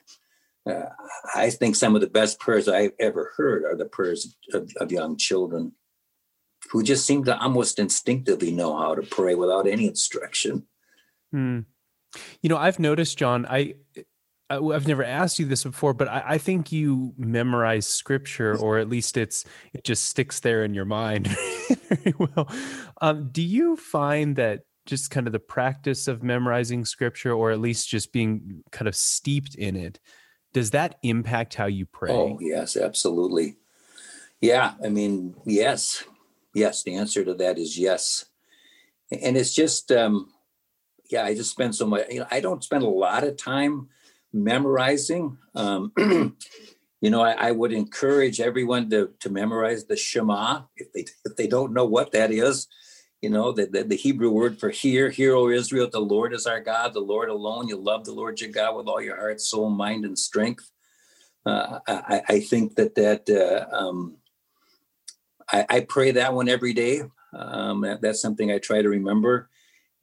uh, 0.68 0.88
I 1.34 1.50
think 1.50 1.76
some 1.76 1.94
of 1.94 2.00
the 2.00 2.06
best 2.06 2.40
prayers 2.40 2.66
I've 2.66 2.94
ever 2.98 3.32
heard 3.36 3.64
are 3.64 3.76
the 3.76 3.84
prayers 3.84 4.34
of, 4.54 4.70
of 4.80 4.90
young 4.90 5.18
children 5.18 5.72
who 6.70 6.82
just 6.82 7.06
seem 7.06 7.24
to 7.24 7.38
almost 7.38 7.78
instinctively 7.78 8.50
know 8.50 8.76
how 8.76 8.94
to 8.94 9.02
pray 9.02 9.34
without 9.34 9.66
any 9.66 9.86
instruction. 9.86 10.66
Hmm. 11.32 11.60
You 12.42 12.48
know, 12.48 12.56
I've 12.56 12.78
noticed, 12.78 13.18
John, 13.18 13.46
I, 13.46 13.74
I 14.50 14.54
have 14.72 14.86
never 14.86 15.04
asked 15.04 15.38
you 15.38 15.46
this 15.46 15.64
before, 15.64 15.94
but 15.94 16.08
I, 16.08 16.22
I, 16.26 16.38
think 16.38 16.70
you 16.70 17.12
memorize 17.16 17.86
scripture, 17.86 18.56
or 18.56 18.78
at 18.78 18.88
least 18.88 19.16
it's 19.16 19.44
it 19.72 19.84
just 19.84 20.06
sticks 20.06 20.40
there 20.40 20.64
in 20.64 20.74
your 20.74 20.84
mind 20.84 21.26
very 21.88 22.14
well. 22.18 22.48
Um, 23.00 23.30
do 23.32 23.42
you 23.42 23.76
find 23.76 24.36
that 24.36 24.60
just 24.86 25.10
kind 25.10 25.26
of 25.26 25.32
the 25.32 25.38
practice 25.38 26.08
of 26.08 26.22
memorizing 26.22 26.84
scripture, 26.84 27.32
or 27.32 27.50
at 27.50 27.60
least 27.60 27.88
just 27.88 28.12
being 28.12 28.62
kind 28.70 28.86
of 28.86 28.94
steeped 28.94 29.54
in 29.54 29.76
it, 29.76 29.98
does 30.52 30.70
that 30.70 30.96
impact 31.02 31.54
how 31.54 31.66
you 31.66 31.86
pray? 31.86 32.12
Oh 32.12 32.38
yes, 32.40 32.76
absolutely. 32.76 33.56
Yeah, 34.40 34.74
I 34.84 34.90
mean, 34.90 35.36
yes, 35.46 36.04
yes 36.54 36.82
the 36.82 36.94
answer 36.94 37.24
to 37.24 37.34
that 37.34 37.58
is 37.58 37.78
yes 37.78 38.26
and 39.10 39.36
it's 39.36 39.54
just 39.54 39.92
um 39.92 40.28
yeah 41.10 41.24
i 41.24 41.34
just 41.34 41.50
spend 41.50 41.74
so 41.74 41.86
much 41.86 42.06
you 42.10 42.20
know 42.20 42.26
i 42.30 42.40
don't 42.40 42.64
spend 42.64 42.82
a 42.82 42.88
lot 42.88 43.24
of 43.24 43.36
time 43.36 43.88
memorizing 44.32 45.36
um 45.54 45.92
you 47.04 47.10
know, 47.10 47.20
I, 47.20 47.32
I, 47.32 47.50
would 47.50 47.70
encourage 47.70 48.40
everyone 48.40 48.88
to 48.88 49.10
to 49.20 49.28
memorize 49.28 49.84
the 49.84 49.94
Shema 49.94 50.62
if 50.74 50.90
they 50.94 51.04
if 51.26 51.36
they 51.36 51.46
don't 51.46 51.74
know 51.74 51.84
what 51.84 52.12
that 52.12 52.30
is. 52.30 52.66
You 53.20 53.28
know, 53.28 53.52
the, 53.52 53.66
the, 53.66 53.84
the 53.84 53.96
Hebrew 53.96 54.30
word 54.30 54.58
for 54.58 54.70
hear, 54.70 55.10
hear, 55.10 55.34
O 55.34 55.50
Israel, 55.50 55.90
the 55.92 56.00
Lord 56.00 56.32
is 56.32 56.46
our 56.46 56.60
God, 56.60 56.94
the 56.94 57.00
Lord 57.00 57.28
alone. 57.28 57.68
You 57.68 57.76
love 57.76 58.06
the 58.06 58.12
Lord 58.12 58.40
your 58.40 58.50
God 58.50 58.74
with 58.74 58.86
all 58.86 59.02
your 59.02 59.16
heart, 59.16 59.42
soul, 59.42 59.68
mind, 59.68 60.06
and 60.06 60.18
strength. 60.18 60.70
Uh, 61.44 61.80
I, 61.86 62.22
I, 62.26 62.40
think 62.40 62.76
that 62.76 62.94
that 62.94 63.28
uh, 63.28 63.66
um, 63.76 64.16
I, 65.54 65.66
I, 65.68 65.80
pray 65.80 66.10
that 66.10 66.34
one 66.34 66.48
every 66.48 66.72
day. 66.72 67.02
Um, 67.32 67.82
that, 67.82 68.00
that's 68.00 68.20
something 68.20 68.50
I 68.50 68.58
try 68.58 68.82
to 68.82 68.88
remember, 68.88 69.48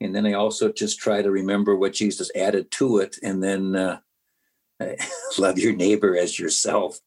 and 0.00 0.14
then 0.14 0.26
I 0.26 0.32
also 0.32 0.72
just 0.72 0.98
try 0.98 1.20
to 1.20 1.30
remember 1.30 1.76
what 1.76 1.92
Jesus 1.92 2.30
added 2.34 2.70
to 2.72 2.98
it, 2.98 3.16
and 3.22 3.42
then 3.42 3.76
uh, 3.76 3.98
love 5.38 5.58
your 5.58 5.74
neighbor 5.74 6.16
as 6.16 6.38
yourself. 6.38 6.98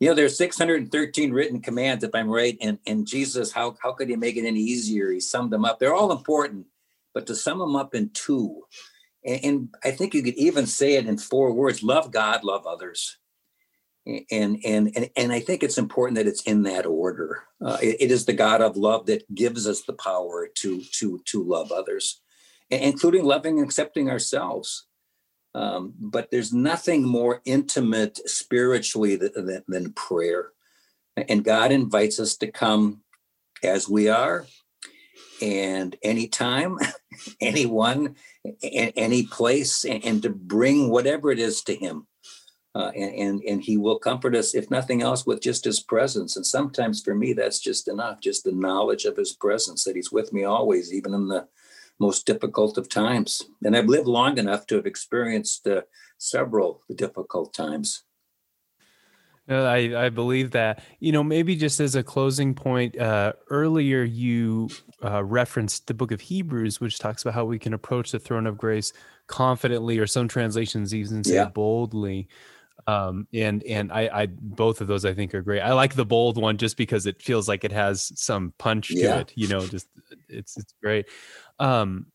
You 0.00 0.08
know, 0.08 0.14
there's 0.14 0.36
613 0.36 1.32
written 1.32 1.60
commands, 1.60 2.02
if 2.02 2.14
I'm 2.14 2.28
right. 2.28 2.58
And, 2.60 2.78
and 2.86 3.06
Jesus, 3.06 3.52
how, 3.52 3.76
how 3.80 3.92
could 3.92 4.08
he 4.08 4.16
make 4.16 4.36
it 4.36 4.46
any 4.46 4.60
easier? 4.60 5.10
He 5.10 5.20
summed 5.20 5.52
them 5.52 5.64
up. 5.64 5.78
They're 5.78 5.94
all 5.94 6.10
important, 6.10 6.66
but 7.14 7.26
to 7.28 7.36
sum 7.36 7.60
them 7.60 7.76
up 7.76 7.94
in 7.94 8.10
two, 8.10 8.64
and, 9.24 9.44
and 9.44 9.68
I 9.84 9.92
think 9.92 10.14
you 10.14 10.22
could 10.22 10.34
even 10.34 10.66
say 10.66 10.94
it 10.94 11.06
in 11.06 11.18
four 11.18 11.52
words 11.52 11.82
love 11.82 12.10
God, 12.10 12.44
love 12.44 12.66
others. 12.66 13.18
And, 14.06 14.58
and 14.64 14.92
and 14.94 15.10
and 15.16 15.32
I 15.32 15.40
think 15.40 15.62
it's 15.62 15.78
important 15.78 16.16
that 16.16 16.26
it's 16.26 16.42
in 16.42 16.64
that 16.64 16.84
order. 16.84 17.44
Uh, 17.64 17.78
it, 17.82 17.96
it 18.00 18.10
is 18.10 18.26
the 18.26 18.34
God 18.34 18.60
of 18.60 18.76
love 18.76 19.06
that 19.06 19.34
gives 19.34 19.66
us 19.66 19.82
the 19.82 19.94
power 19.94 20.46
to 20.56 20.82
to 20.98 21.22
to 21.24 21.42
love 21.42 21.72
others, 21.72 22.20
including 22.70 23.24
loving 23.24 23.58
and 23.58 23.66
accepting 23.66 24.10
ourselves. 24.10 24.86
Um, 25.54 25.94
but 25.98 26.30
there's 26.30 26.52
nothing 26.52 27.04
more 27.04 27.40
intimate 27.44 28.18
spiritually 28.28 29.16
than, 29.16 29.46
than, 29.46 29.64
than 29.68 29.92
prayer. 29.92 30.50
And 31.16 31.44
God 31.44 31.70
invites 31.70 32.18
us 32.18 32.36
to 32.38 32.50
come 32.50 33.02
as 33.62 33.88
we 33.88 34.08
are 34.08 34.46
and 35.40 35.96
anytime, 36.02 36.78
anyone, 37.40 38.16
any 38.62 39.24
place, 39.24 39.84
and, 39.84 40.22
to 40.22 40.30
bring 40.30 40.90
whatever 40.90 41.30
it 41.30 41.38
is 41.38 41.62
to 41.62 41.74
Him. 41.74 42.06
Uh, 42.76 42.90
and, 42.96 43.14
and, 43.14 43.42
and 43.44 43.62
he 43.62 43.76
will 43.76 43.98
comfort 44.00 44.34
us, 44.34 44.52
if 44.52 44.68
nothing 44.68 45.00
else, 45.00 45.24
with 45.24 45.40
just 45.40 45.64
his 45.64 45.78
presence. 45.78 46.34
And 46.34 46.44
sometimes 46.44 47.00
for 47.00 47.14
me, 47.14 47.32
that's 47.32 47.60
just 47.60 47.86
enough, 47.86 48.20
just 48.20 48.42
the 48.42 48.50
knowledge 48.50 49.04
of 49.04 49.16
his 49.16 49.32
presence, 49.32 49.84
that 49.84 49.94
he's 49.94 50.10
with 50.10 50.32
me 50.32 50.42
always, 50.42 50.92
even 50.92 51.14
in 51.14 51.28
the 51.28 51.46
most 52.00 52.26
difficult 52.26 52.76
of 52.76 52.88
times. 52.88 53.42
And 53.62 53.76
I've 53.76 53.86
lived 53.86 54.08
long 54.08 54.38
enough 54.38 54.66
to 54.66 54.74
have 54.74 54.86
experienced 54.86 55.68
uh, 55.68 55.82
several 56.18 56.82
difficult 56.92 57.54
times. 57.54 58.02
I, 59.48 60.06
I 60.06 60.08
believe 60.08 60.52
that. 60.52 60.82
You 61.00 61.12
know, 61.12 61.22
maybe 61.22 61.54
just 61.54 61.78
as 61.78 61.94
a 61.94 62.02
closing 62.02 62.54
point, 62.54 62.98
uh, 62.98 63.34
earlier 63.50 64.02
you 64.02 64.68
uh, 65.04 65.22
referenced 65.22 65.86
the 65.86 65.94
book 65.94 66.12
of 66.12 66.22
Hebrews, 66.22 66.80
which 66.80 66.98
talks 66.98 67.22
about 67.22 67.34
how 67.34 67.44
we 67.44 67.58
can 67.58 67.74
approach 67.74 68.10
the 68.10 68.18
throne 68.18 68.46
of 68.46 68.58
grace 68.58 68.92
confidently, 69.26 69.98
or 69.98 70.06
some 70.06 70.28
translations 70.28 70.94
even 70.94 71.22
say 71.22 71.34
yeah. 71.34 71.44
boldly. 71.44 72.28
Um, 72.86 73.26
and 73.32 73.62
and 73.64 73.92
I, 73.92 74.10
I 74.12 74.26
both 74.26 74.80
of 74.80 74.86
those 74.86 75.04
I 75.04 75.14
think 75.14 75.34
are 75.34 75.42
great. 75.42 75.60
I 75.60 75.72
like 75.72 75.94
the 75.94 76.04
bold 76.04 76.36
one 76.36 76.58
just 76.58 76.76
because 76.76 77.06
it 77.06 77.22
feels 77.22 77.48
like 77.48 77.64
it 77.64 77.72
has 77.72 78.12
some 78.20 78.52
punch 78.58 78.90
yeah. 78.90 79.14
to 79.14 79.20
it. 79.20 79.32
You 79.34 79.48
know, 79.48 79.66
just 79.66 79.88
it's 80.28 80.56
it's 80.56 80.74
great. 80.82 81.06
Um, 81.58 82.06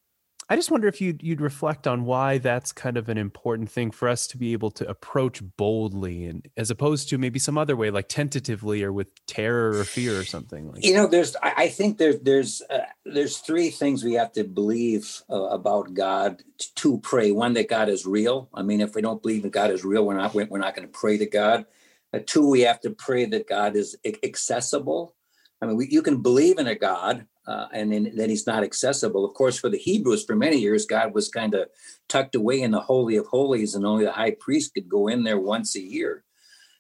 I 0.52 0.56
just 0.56 0.72
wonder 0.72 0.88
if 0.88 1.00
you'd 1.00 1.22
you'd 1.22 1.42
reflect 1.42 1.86
on 1.86 2.06
why 2.06 2.40
that's 2.40 2.72
kind 2.72 2.98
of 2.98 3.08
an 3.08 3.20
important 3.20 3.70
thing 3.70 3.92
for 3.92 4.10
us 4.10 4.26
to 4.28 4.38
be 4.38 4.54
able 4.54 4.72
to 4.72 4.90
approach 4.90 5.44
boldly, 5.58 6.26
and 6.26 6.48
as 6.58 6.72
opposed 6.72 7.08
to 7.10 7.20
maybe 7.20 7.38
some 7.38 7.56
other 7.56 7.76
way, 7.76 7.92
like 7.92 8.10
tentatively 8.10 8.82
or 8.82 8.92
with 8.92 9.10
terror 9.28 9.70
or 9.78 9.84
fear 9.84 10.20
or 10.20 10.24
something. 10.26 10.72
Like 10.72 10.84
you 10.84 10.96
know, 10.96 11.06
there's 11.06 11.36
I 11.44 11.68
think 11.68 12.00
there's 12.00 12.20
there's 12.22 12.64
uh, 12.64 12.80
there's 13.06 13.38
three 13.38 13.70
things 13.70 14.04
we 14.04 14.14
have 14.14 14.32
to 14.34 14.44
believe 14.44 15.22
uh, 15.30 15.36
about 15.36 15.94
God 15.94 16.42
to 16.78 17.00
pray. 17.02 17.32
One, 17.32 17.54
that 17.54 17.70
God 17.70 17.88
is 17.88 18.08
real. 18.08 18.50
I 18.52 18.64
mean, 18.64 18.82
if 18.82 18.96
we 18.96 19.04
don't 19.04 19.22
believe 19.22 19.44
that 19.44 19.52
God 19.52 19.70
is 19.70 19.86
real, 19.86 20.04
we're 20.04 20.18
not 20.18 20.34
we're 20.34 20.58
not 20.58 20.76
going 20.76 20.88
to 20.88 21.00
pray 21.00 21.20
to 21.20 21.28
God. 21.28 21.68
Uh, 22.12 22.20
two, 22.26 22.50
we 22.50 22.62
have 22.62 22.82
to 22.82 22.90
pray 22.90 23.26
that 23.26 23.48
God 23.48 23.76
is 23.76 23.96
accessible. 24.24 25.16
I 25.62 25.68
mean, 25.68 25.76
we, 25.76 25.90
you 25.90 26.02
can 26.02 26.22
believe 26.24 26.58
in 26.58 26.66
a 26.66 26.74
God, 26.74 27.28
uh, 27.50 27.68
and 27.74 27.92
then, 27.92 28.12
then 28.16 28.30
he's 28.30 28.46
not 28.46 28.64
accessible. 28.64 29.26
Of 29.26 29.34
course, 29.34 29.58
for 29.58 29.70
the 29.70 29.78
Hebrews, 29.78 30.24
for 30.24 30.36
many 30.36 30.58
years, 30.58 30.86
God 30.86 31.16
was 31.16 31.30
kind 31.30 31.56
of 31.56 31.68
tucked 32.08 32.36
away 32.36 32.62
in 32.62 32.70
the 32.70 32.80
Holy 32.80 33.16
of 33.16 33.26
Holies, 33.26 33.74
and 33.74 33.88
only 33.88 34.06
the 34.06 34.12
high 34.12 34.36
priest 34.40 34.76
could 34.76 34.88
go 34.88 35.08
in 35.08 35.24
there 35.24 35.40
once 35.40 35.76
a 35.76 35.82
year. 35.82 36.24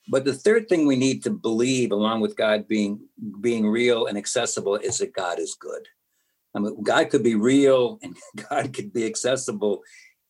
But 0.07 0.25
the 0.25 0.33
third 0.33 0.69
thing 0.69 0.85
we 0.85 0.95
need 0.95 1.23
to 1.23 1.31
believe, 1.31 1.91
along 1.91 2.21
with 2.21 2.37
God 2.37 2.67
being 2.67 2.99
being 3.41 3.67
real 3.67 4.05
and 4.05 4.15
accessible, 4.15 4.75
is 4.75 4.99
that 4.99 5.13
God 5.13 5.39
is 5.39 5.57
good. 5.59 5.87
I 6.53 6.59
mean, 6.59 6.83
God 6.83 7.09
could 7.09 7.23
be 7.23 7.35
real 7.35 7.97
and 8.03 8.15
God 8.49 8.71
could 8.71 8.93
be 8.93 9.07
accessible, 9.07 9.81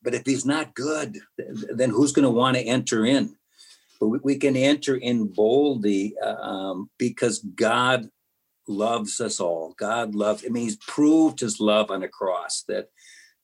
but 0.01 0.13
if 0.13 0.25
He's 0.25 0.45
not 0.45 0.73
good, 0.73 1.17
then 1.37 1.89
who's 1.89 2.13
going 2.13 2.23
to 2.23 2.29
want 2.29 2.55
to 2.55 2.63
enter 2.63 3.05
in? 3.05 3.35
But 3.99 4.07
we, 4.07 4.19
we 4.23 4.37
can 4.37 4.55
enter 4.55 4.95
in 4.95 5.27
boldly 5.27 6.15
uh, 6.23 6.35
um, 6.35 6.89
because 6.97 7.39
God 7.39 8.09
loves 8.69 9.19
us 9.19 9.39
all. 9.39 9.73
God 9.77 10.15
loves, 10.15 10.45
I 10.45 10.49
mean, 10.49 10.63
he's 10.63 10.77
proved 10.77 11.39
his 11.39 11.59
love 11.59 11.91
on 11.91 12.03
a 12.03 12.07
cross 12.07 12.63
that 12.67 12.89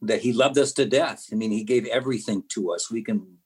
that 0.02 0.22
he 0.22 0.34
loved 0.34 0.58
us 0.58 0.74
to 0.74 0.86
death. 0.86 1.26
I 1.32 1.36
mean, 1.36 1.52
he 1.52 1.64
gave 1.64 1.86
everything 1.88 2.44
to 2.50 2.72
us. 2.72 2.92
We 2.92 3.04
can 3.04 3.38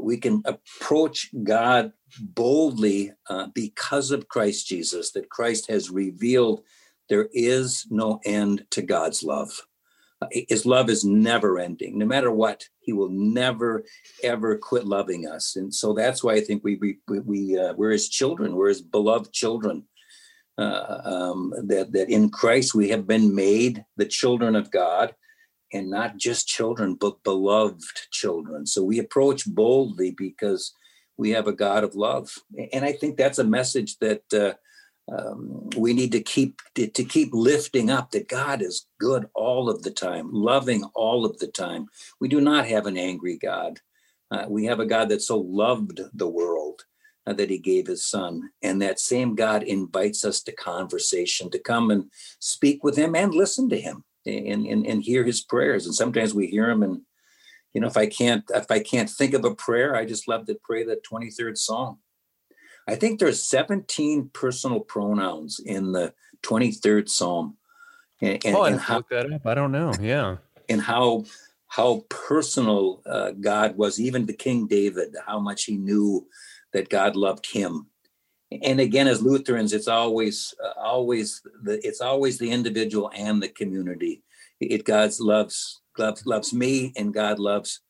we 0.00 0.16
can 0.16 0.42
approach 0.44 1.30
God 1.42 1.92
boldly 2.18 3.12
uh, 3.28 3.48
because 3.54 4.10
of 4.10 4.28
Christ 4.28 4.66
Jesus, 4.66 5.12
that 5.12 5.28
Christ 5.28 5.68
has 5.70 5.90
revealed 5.90 6.62
there 7.08 7.28
is 7.32 7.86
no 7.90 8.20
end 8.24 8.64
to 8.70 8.82
God's 8.82 9.22
love. 9.22 9.66
His 10.30 10.64
love 10.64 10.88
is 10.88 11.04
never 11.04 11.58
ending. 11.58 11.98
No 11.98 12.06
matter 12.06 12.30
what, 12.30 12.64
he 12.80 12.92
will 12.92 13.10
never, 13.10 13.84
ever 14.22 14.56
quit 14.56 14.86
loving 14.86 15.26
us. 15.26 15.56
And 15.56 15.74
so 15.74 15.92
that's 15.92 16.22
why 16.22 16.34
I 16.34 16.40
think 16.40 16.62
we, 16.62 16.76
we, 16.76 16.98
we 17.20 17.58
uh, 17.58 17.74
we're 17.74 17.90
his 17.90 18.08
children. 18.08 18.54
We're 18.54 18.68
his 18.68 18.82
beloved 18.82 19.32
children 19.32 19.84
uh, 20.62 21.00
um, 21.04 21.52
that 21.66 21.92
that 21.92 22.08
in 22.08 22.30
Christ 22.30 22.74
we 22.74 22.88
have 22.90 23.06
been 23.06 23.34
made 23.34 23.84
the 23.96 24.06
children 24.06 24.54
of 24.54 24.70
God, 24.70 25.14
and 25.72 25.90
not 25.90 26.16
just 26.16 26.46
children, 26.46 26.94
but 26.94 27.22
beloved 27.24 28.08
children. 28.10 28.66
So 28.66 28.82
we 28.84 28.98
approach 28.98 29.46
boldly 29.46 30.12
because 30.12 30.72
we 31.16 31.30
have 31.30 31.46
a 31.46 31.52
God 31.52 31.84
of 31.84 31.94
love, 31.94 32.30
and 32.72 32.84
I 32.84 32.92
think 32.92 33.16
that's 33.16 33.38
a 33.38 33.44
message 33.44 33.98
that. 33.98 34.22
Uh, 34.32 34.54
um, 35.12 35.68
we 35.76 35.92
need 35.92 36.12
to 36.12 36.22
keep 36.22 36.62
to, 36.76 36.86
to, 36.86 37.02
keep 37.02 37.30
lifting 37.32 37.90
up 37.90 38.12
that 38.12 38.28
God 38.28 38.62
is 38.62 38.86
good 39.00 39.28
all 39.34 39.68
of 39.68 39.82
the 39.82 39.90
time, 39.90 40.30
loving 40.32 40.84
all 40.94 41.26
of 41.26 41.36
the 41.40 41.48
time. 41.48 41.88
We 42.20 42.28
do 42.28 42.40
not 42.40 42.68
have 42.68 42.86
an 42.86 42.96
angry 42.96 43.36
God. 43.36 43.80
Uh, 44.30 44.46
we 44.48 44.64
have 44.66 44.78
a 44.78 44.86
God 44.86 45.08
that 45.08 45.20
so 45.20 45.38
loved 45.38 46.00
the 46.14 46.28
world 46.28 46.84
that 47.26 47.50
he 47.50 47.58
gave 47.58 47.86
his 47.86 48.04
son. 48.04 48.50
And 48.62 48.82
that 48.82 48.98
same 48.98 49.34
God 49.34 49.62
invites 49.62 50.24
us 50.24 50.42
to 50.42 50.52
conversation, 50.52 51.50
to 51.50 51.58
come 51.58 51.90
and 51.90 52.10
speak 52.40 52.82
with 52.82 52.96
him 52.96 53.14
and 53.14 53.34
listen 53.34 53.68
to 53.70 53.80
him 53.80 54.04
and, 54.26 54.66
and, 54.66 54.86
and 54.86 55.02
hear 55.02 55.24
his 55.24 55.40
prayers. 55.40 55.86
And 55.86 55.94
sometimes 55.94 56.34
we 56.34 56.48
hear 56.48 56.68
him 56.68 56.82
and, 56.82 57.02
you 57.72 57.80
know, 57.80 57.86
if 57.86 57.96
I 57.96 58.06
can't, 58.06 58.44
if 58.54 58.70
I 58.70 58.80
can't 58.80 59.08
think 59.08 59.34
of 59.34 59.44
a 59.44 59.54
prayer, 59.54 59.96
I 59.96 60.04
just 60.04 60.28
love 60.28 60.46
to 60.46 60.58
pray 60.62 60.84
the 60.84 61.00
23rd 61.10 61.56
Psalm. 61.56 61.98
I 62.88 62.96
think 62.96 63.18
there's 63.18 63.42
17 63.42 64.30
personal 64.32 64.80
pronouns 64.80 65.60
in 65.64 65.92
the 65.92 66.12
23rd 66.42 67.08
Psalm. 67.08 67.56
And, 68.20 68.44
and, 68.44 68.56
oh, 68.56 68.64
and 68.64 68.80
how, 68.80 68.96
look 68.96 69.08
that 69.10 69.32
up. 69.32 69.46
I 69.46 69.54
don't 69.54 69.72
know. 69.72 69.92
Yeah. 70.00 70.36
And 70.68 70.80
how 70.80 71.24
how 71.72 72.04
personal 72.10 73.00
uh, 73.06 73.30
God 73.30 73.78
was, 73.78 73.98
even 73.98 74.26
to 74.26 74.34
King 74.34 74.66
David, 74.66 75.16
how 75.26 75.38
much 75.38 75.64
he 75.64 75.78
knew 75.78 76.26
that 76.72 76.88
God 76.88 77.16
loved 77.16 77.46
him. 77.50 77.86
And 78.62 78.80
again, 78.80 79.08
as 79.08 79.22
Lutherans, 79.22 79.72
it's 79.72 79.88
always, 79.88 80.54
uh, 80.62 80.78
always 80.78 81.40
the, 81.62 81.84
it's 81.86 82.00
always 82.00 82.38
the 82.38 82.50
individual 82.50 83.10
and 83.14 83.42
the 83.42 83.48
community. 83.48 84.22
It 84.60 84.84
God's 84.84 85.20
loves, 85.20 85.80
loves, 85.98 86.26
loves 86.26 86.52
me, 86.52 86.92
and 86.96 87.14
God 87.14 87.38
loves 87.38 87.80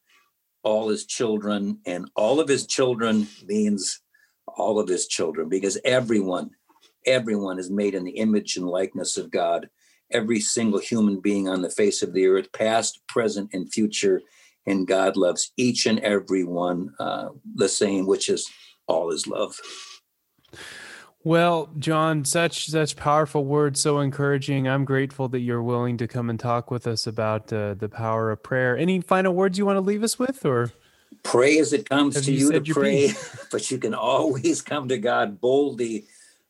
all 0.62 0.88
his 0.88 1.04
children, 1.06 1.78
and 1.86 2.08
all 2.14 2.38
of 2.38 2.48
his 2.48 2.66
children 2.66 3.26
means 3.44 4.00
all 4.46 4.78
of 4.78 4.88
his 4.88 5.08
children, 5.08 5.48
because 5.48 5.78
everyone, 5.84 6.50
everyone 7.06 7.58
is 7.58 7.70
made 7.70 7.94
in 7.94 8.04
the 8.04 8.12
image 8.12 8.56
and 8.56 8.68
likeness 8.68 9.16
of 9.16 9.30
God. 9.30 9.68
Every 10.12 10.40
single 10.40 10.78
human 10.78 11.20
being 11.20 11.48
on 11.48 11.62
the 11.62 11.70
face 11.70 12.02
of 12.02 12.12
the 12.12 12.26
earth, 12.26 12.52
past, 12.52 13.00
present, 13.08 13.50
and 13.52 13.72
future, 13.72 14.22
and 14.66 14.86
God 14.86 15.16
loves 15.16 15.52
each 15.56 15.86
and 15.86 15.98
every 16.00 16.44
one 16.44 16.94
uh, 17.00 17.30
the 17.56 17.68
same, 17.68 18.06
which 18.06 18.28
is 18.28 18.48
all 18.86 19.10
is 19.10 19.26
love. 19.26 19.60
Well, 21.24 21.70
John, 21.78 22.24
such 22.24 22.66
such 22.66 22.96
powerful 22.96 23.44
words, 23.44 23.80
so 23.80 24.00
encouraging. 24.00 24.66
I'm 24.66 24.84
grateful 24.84 25.28
that 25.28 25.40
you're 25.40 25.62
willing 25.62 25.96
to 25.98 26.08
come 26.08 26.28
and 26.28 26.38
talk 26.38 26.70
with 26.70 26.86
us 26.86 27.06
about 27.06 27.52
uh, 27.52 27.74
the 27.74 27.88
power 27.88 28.32
of 28.32 28.42
prayer. 28.42 28.76
Any 28.76 29.00
final 29.00 29.32
words 29.32 29.56
you 29.56 29.64
want 29.64 29.76
to 29.76 29.80
leave 29.80 30.02
us 30.02 30.18
with, 30.18 30.44
or? 30.44 30.72
Pray 31.22 31.58
as 31.58 31.72
it 31.72 31.88
comes 31.88 32.16
Have 32.16 32.24
to 32.24 32.32
you 32.32 32.52
you, 32.52 32.60
to 32.60 32.74
pray, 32.74 33.12
but 33.52 33.70
you 33.70 33.78
can 33.78 33.94
always 33.94 34.62
come 34.62 34.88
to 34.88 34.98
God 34.98 35.40
boldly 35.40 36.06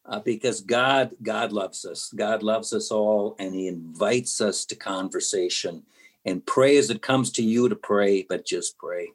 uh, 0.06 0.20
because 0.20 0.62
God 0.62 1.10
God 1.22 1.52
loves 1.52 1.84
us. 1.84 2.10
God 2.16 2.42
loves 2.42 2.72
us 2.72 2.90
all, 2.90 3.36
and 3.38 3.54
He 3.54 3.68
invites 3.68 4.40
us 4.40 4.64
to 4.66 4.74
conversation. 4.74 5.82
And 6.24 6.46
pray 6.46 6.78
as 6.78 6.88
it 6.88 7.02
comes 7.02 7.32
to 7.32 7.42
you 7.42 7.68
to 7.68 7.76
pray, 7.76 8.24
but 8.26 8.46
just 8.46 8.78
pray. 8.78 9.08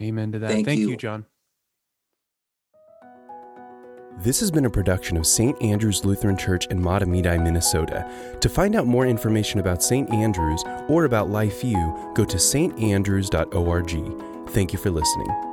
Amen 0.00 0.32
to 0.32 0.38
that. 0.38 0.50
Thank 0.50 0.66
Thank 0.66 0.80
you, 0.80 0.90
you. 0.90 0.96
John. 0.96 1.26
This 4.18 4.40
has 4.40 4.50
been 4.50 4.66
a 4.66 4.70
production 4.70 5.16
of 5.16 5.26
St. 5.26 5.60
Andrew's 5.62 6.04
Lutheran 6.04 6.36
Church 6.36 6.66
in 6.66 6.78
Mahtomedi, 6.78 7.42
Minnesota. 7.42 8.06
To 8.40 8.48
find 8.50 8.76
out 8.76 8.86
more 8.86 9.06
information 9.06 9.60
about 9.60 9.82
St. 9.82 10.12
Andrews 10.12 10.62
or 10.88 11.06
about 11.06 11.28
LifeU, 11.28 12.14
go 12.14 12.26
to 12.26 12.36
standrews.org. 12.36 13.90
Thank 14.50 14.72
you 14.74 14.78
for 14.78 14.90
listening. 14.90 15.49